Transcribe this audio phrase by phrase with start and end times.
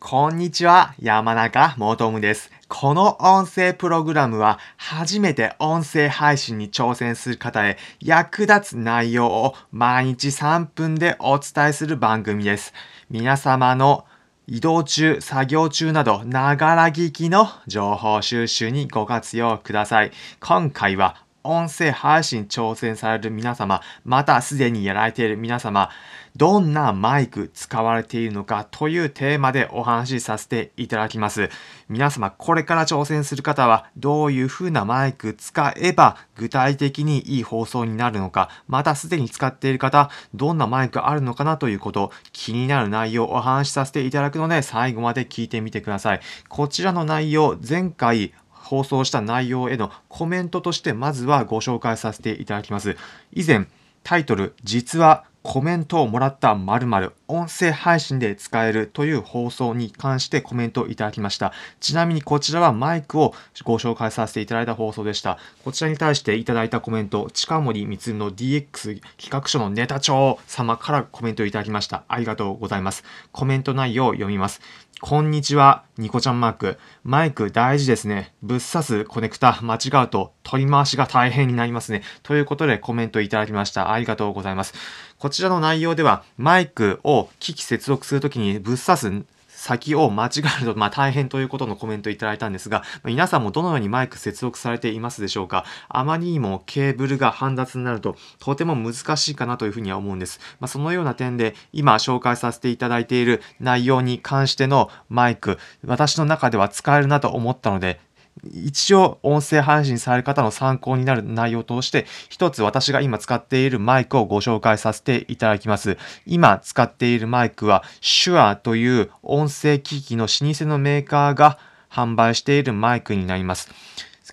[0.00, 2.52] こんにちは、山中もとむです。
[2.68, 12.72] この音声プログラムは初めて音声配信に挑戦する方へ役立つ内容を毎日3分でお伝えする番組です。
[13.10, 14.04] 皆様の
[14.46, 20.12] 移動中、作業中など、ながら聞きの情報収集にご活用ください。
[20.38, 25.90] 今回は音声配信挑戦される皆様、またすでにやられている皆様、
[26.36, 31.50] どんなマイク使われているのかというテーマでお話しさせていただきます。
[31.88, 46.20] 皆様、これから挑戦する方は、どういう風なマイク使えば具体的にいい放送になるのか、またすでに使っている方、どんなマイクあるのかなということ、気になる内容をお話しさせていただくので、最後まで聞いてみてください。
[46.48, 48.32] こちらの内容、前回
[48.68, 52.98] 放送した内容へのコメントとしてまずはご紹介させていただきます。
[53.32, 53.66] 以前、
[54.04, 61.54] タイトル、実はコメントをもらった〇〇音声配信で使えるという放送に関してコメントをいただきました。
[61.80, 63.34] ちなみにこちらはマイクを
[63.64, 65.38] ご紹介させていただいた放送でした。
[65.64, 72.04] こちらに対していただいたコメント、近森光の DX 企画書のネタ帳様からコメントをいただきました。
[72.08, 73.04] ありがとうございます。
[73.32, 74.60] コメント内容を読みます。
[75.00, 76.78] こんにちは、ニコちゃんマーク。
[77.04, 78.34] マイク大事ですね。
[78.42, 82.02] ぶっ刺すコネクタ間違うと取り回しが大変になりますね。
[82.24, 83.92] ということでコメントいただきました。
[83.92, 84.74] ありがとうございます。
[85.20, 89.22] こちらの内容ではマイクを機器接続するときにぶっ刺す
[89.58, 95.64] 先を間違えると、 まあ、大変ということのコメントいただいたんですが、皆さんもどのようにマイク接続されていますでしょうか？
[95.88, 100.38] あまりにもケーブルが煩雑になると、とても難しいかなというふうには思うんです。
[100.60, 108.00] まあ、そのような点で、今紹介させていただいている内容に関してのマイク、私の中では使えるなと思ったので、
[108.44, 115.98] 一応音声配信される方の参考になる内容を通して、一つ私が今使っているマイクをご紹介させていただきます。
[116.26, 121.58] 今使っているマイクは Shure という音声機器の老舗のメーカーが
[121.90, 123.70] 販売しているマイクになります。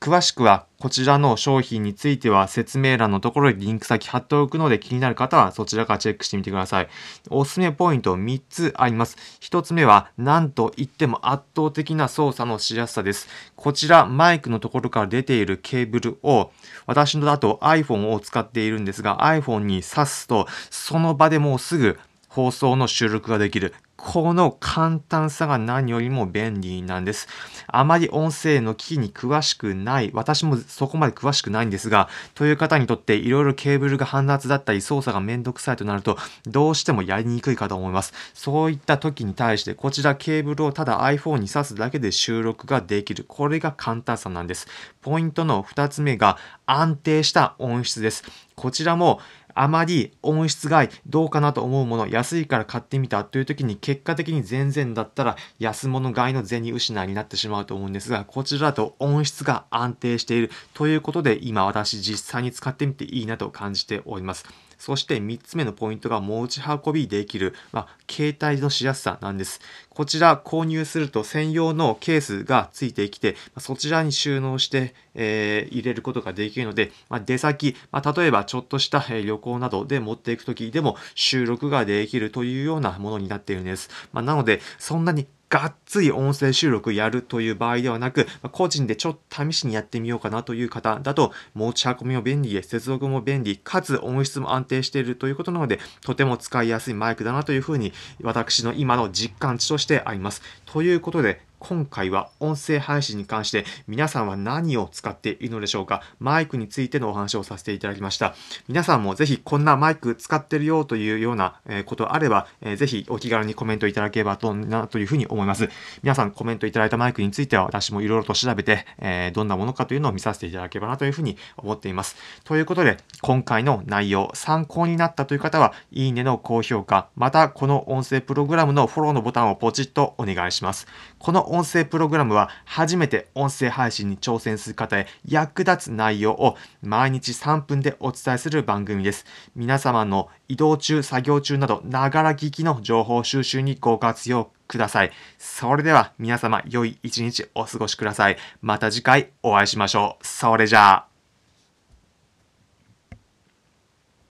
[0.00, 6.88] 詳しくはこちらの商品については説明欄のところにリンク先貼っておくので気になる方はそちらからチェックしてみてください。
[7.28, 9.18] おすすめポイント3つあります。
[9.42, 13.28] 1つ目は何と言っても圧倒的な操作のしやすさです。
[13.56, 16.50] こちらマイクのところから出ているケーブルを
[16.86, 21.98] 私のだと iPhone を使っているんですが iPhone に挿すとその場でもうすぐ
[22.28, 23.74] 放送の収録ができる。
[24.02, 27.28] この簡単さが何よりも便利なんです。
[27.66, 36.16] あまり音声の機器に詳しくない、私もそこまで詳しくないんですが、という方にとっていろいろケーブルが煩雑だったり操作がめんどくさいとなると、
[36.46, 38.14] どうしてもやりにくいかと思います。
[38.32, 43.26] そういった時に対して、こちらケーブルをただ iPhone に挿すだけで収録ができる。
[43.28, 44.66] これが簡単さなんです。
[45.02, 48.24] ポイントの2つ目が安定した音質です。
[48.56, 49.20] こちらも
[49.62, 64.46] あまり音質がどうかなと思うもの、安いから買ってみたという時に結果的に全然だったら安物買いの銭失いになってしまうと思うんですが、こちらだと音質が安定しているということで今私実際に使ってみていいなと感じております。
[64.80, 69.60] そして3つ目のポイントが持ち運びできる、まあ、携帯のしやすさなんです。
[69.90, 83.90] こちら購入すると専用のケースがついてきて、そちらに収納して、えー、入れることができるので、まあ、出先、まあ、例えばちょっとした旅行などで持っていくときでも収録ができるというようなものになっているんです。
[84.12, 100.40] まあ、なので、そんなにがっつり音声収録やるという場合ではなく、個人でちょっと試しにやってみようかなという方だと、持ち運びも便利で、接続も便利、かつ音質も安定しているということなので、とても使いやすいマイクだなというふうに、私の今の実感値としてあります。
[100.66, 106.02] ということで、今回は音声配信に関して皆さんは何を使っているのでしょうか？
[106.18, 108.34] マイクについてのお話をさせていただきました。
[108.66, 115.68] 皆さんもぜひこんなマイク使ってるよというようなことあれば、ぜひお気軽にコメントいただければとなというふうに思います。
[116.02, 122.16] 皆さんコメントいただいたマイクについては私もいろいろと調べて、えどんなものかというのを見させていただければなというふうに思っています。
[122.44, 130.86] ということで、今回の内容、参考になったという方は、いいねの高評価、またこの音声プログラムのフォローのボタンをポチッとお願いします。
[131.18, 139.26] この音声プログラムは初めて音声配信に挑戦する方へ役立つ内容を毎日3分でお伝えする番組です。
[139.54, 145.12] 皆様の移動中、作業中など、ながら聞きの情報収集にご活用ください。
[145.38, 148.36] それでは皆様良い一日お過ごしください。
[148.62, 150.26] また次回お会いしましょう。
[150.26, 151.09] それじゃあ。